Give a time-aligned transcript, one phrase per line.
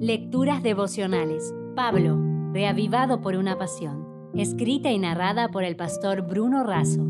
[0.00, 1.54] Lecturas devocionales.
[1.74, 2.20] Pablo,
[2.52, 4.30] reavivado por una pasión.
[4.34, 7.00] Escrita y narrada por el pastor Bruno Razo.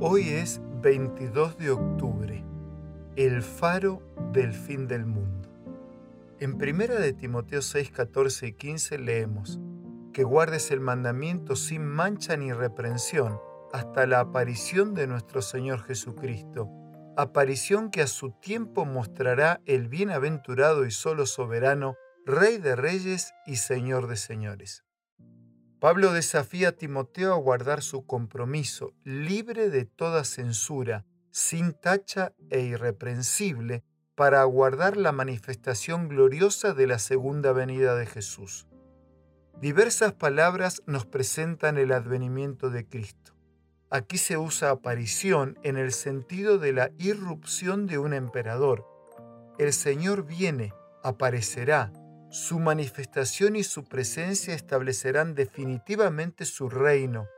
[0.00, 2.42] Hoy es 22 de octubre,
[3.16, 4.00] el faro
[4.32, 5.50] del fin del mundo.
[6.40, 9.60] En 1 de Timoteo 6, 14 y 15 leemos,
[10.14, 13.38] que guardes el mandamiento sin mancha ni reprensión
[13.74, 16.70] hasta la aparición de nuestro Señor Jesucristo
[17.16, 21.96] aparición que a su tiempo mostrará el bienaventurado y solo soberano,
[22.26, 24.82] Rey de reyes y Señor de señores.
[25.78, 32.60] Pablo desafía a Timoteo a guardar su compromiso, libre de toda censura, sin tacha e
[32.60, 33.84] irreprensible,
[34.14, 38.66] para aguardar la manifestación gloriosa de la segunda venida de Jesús.
[39.60, 43.33] Diversas palabras nos presentan el advenimiento de Cristo.
[43.90, 48.86] Aquí se usa aparición en el sentido de la irrupción de un emperador.
[49.58, 51.92] El Señor viene, aparecerá,
[52.30, 57.28] su manifestación y su presencia establecerán definitivamente su reino.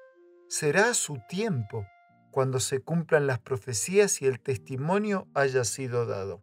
[0.48, 1.84] Será a su tiempo,
[2.30, 6.42] cuando se cumplan las profecías y el testimonio haya sido dado.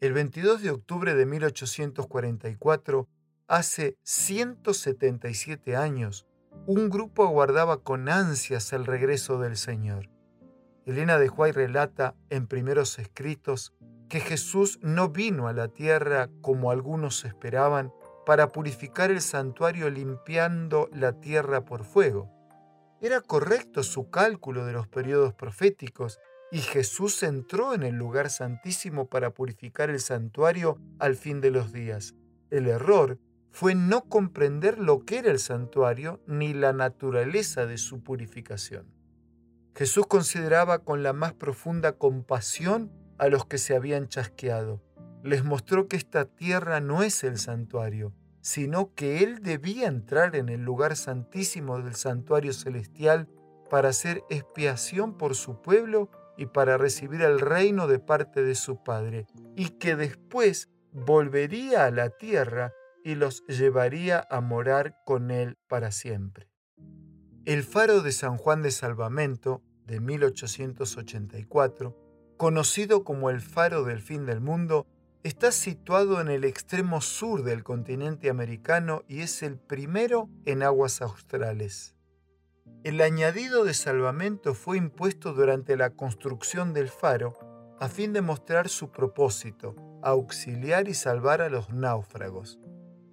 [0.00, 3.08] El 22 de octubre de 1844,
[3.46, 6.26] hace 177 años,
[6.66, 10.08] un grupo aguardaba con ansias el regreso del Señor.
[10.86, 13.74] Elena de Juárez relata en primeros escritos
[14.08, 17.92] que Jesús no vino a la tierra como algunos esperaban
[18.24, 22.30] para purificar el santuario limpiando la tierra por fuego.
[23.02, 26.18] Era correcto su cálculo de los periodos proféticos
[26.50, 31.72] y Jesús entró en el lugar santísimo para purificar el santuario al fin de los
[31.72, 32.14] días.
[32.50, 33.18] El error
[33.54, 38.92] fue no comprender lo que era el santuario ni la naturaleza de su purificación.
[39.76, 44.82] Jesús consideraba con la más profunda compasión a los que se habían chasqueado.
[45.22, 50.48] Les mostró que esta tierra no es el santuario, sino que Él debía entrar en
[50.48, 53.28] el lugar santísimo del santuario celestial
[53.70, 58.82] para hacer expiación por su pueblo y para recibir el reino de parte de su
[58.82, 62.72] Padre, y que después volvería a la tierra
[63.04, 66.48] y los llevaría a morar con él para siempre.
[67.44, 71.96] El faro de San Juan de Salvamento, de 1884,
[72.38, 74.86] conocido como el faro del fin del mundo,
[75.22, 81.02] está situado en el extremo sur del continente americano y es el primero en aguas
[81.02, 81.94] australes.
[82.82, 87.38] El añadido de salvamento fue impuesto durante la construcción del faro
[87.80, 92.58] a fin de mostrar su propósito, auxiliar y salvar a los náufragos.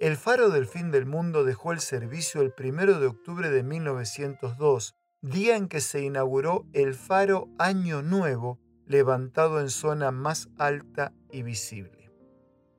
[0.02, 4.96] El faro del fin del mundo dejó el servicio el 1 de octubre de 1902,
[5.22, 11.44] día en que se inauguró el faro Año Nuevo, levantado en zona más alta y
[11.44, 12.12] visible.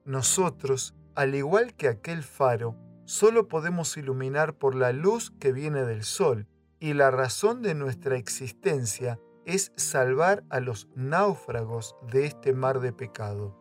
[0.04, 6.02] Nosotros, al igual que aquel faro, solo podemos iluminar por la luz que viene del
[6.02, 6.48] sol,
[6.80, 12.92] y la razón de nuestra existencia es salvar a los náufragos de este mar de
[12.92, 13.56] pecado.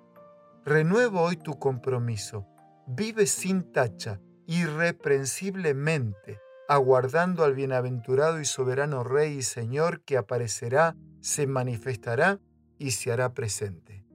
[0.66, 2.48] Renuevo hoy tu compromiso
[2.94, 11.48] vive sin tacha, irreprensiblemente, aguardando al bienaventurado y soberano Rey y Señor que aparecerá, se
[11.48, 12.42] manifestará
[12.78, 14.06] y se hará presente.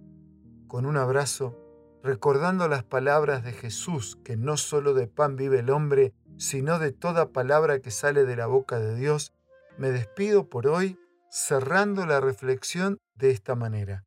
[0.66, 1.59] Con un abrazo,
[2.03, 6.93] recordando las palabras de Jesús, que no solo de pan vive el hombre, sino de
[6.93, 9.32] toda palabra que sale de la boca de Dios,
[9.78, 10.98] me despido por hoy
[11.31, 14.04] cerrando la reflexión de esta manera.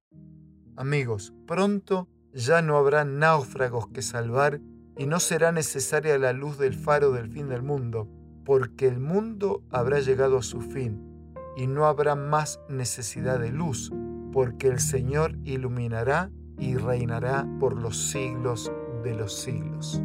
[0.76, 4.62] Amigos, pronto ya no habrá náufragos que salvar
[4.98, 8.08] y no será necesaria la luz del faro del fin del mundo,
[8.46, 11.02] porque el mundo habrá llegado a su fin
[11.56, 13.92] y no habrá más necesidad de luz,
[14.32, 18.72] porque el Señor iluminará y reinará por los siglos
[19.04, 20.02] de los siglos.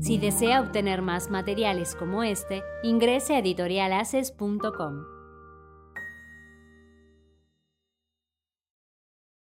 [0.00, 5.19] Si desea obtener más materiales como este, ingrese a editorialaces.com.